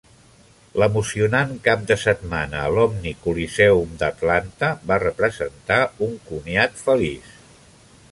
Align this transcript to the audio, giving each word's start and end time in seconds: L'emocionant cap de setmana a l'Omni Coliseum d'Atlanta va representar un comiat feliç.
L'emocionant 0.83 1.51
cap 1.67 1.83
de 1.91 1.97
setmana 2.03 2.61
a 2.63 2.71
l'Omni 2.75 3.13
Coliseum 3.25 3.93
d'Atlanta 3.99 4.71
va 4.93 4.99
representar 5.07 5.79
un 6.07 6.17
comiat 6.31 6.83
feliç. 6.89 7.29